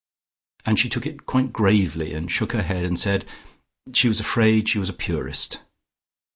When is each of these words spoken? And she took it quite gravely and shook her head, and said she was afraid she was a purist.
And 0.65 0.79
she 0.79 0.89
took 0.89 1.05
it 1.05 1.27
quite 1.27 1.53
gravely 1.53 2.13
and 2.15 2.31
shook 2.31 2.53
her 2.53 2.63
head, 2.63 2.85
and 2.85 2.97
said 2.99 3.23
she 3.93 4.07
was 4.07 4.19
afraid 4.19 4.67
she 4.67 4.79
was 4.79 4.89
a 4.89 4.93
purist. 4.93 5.59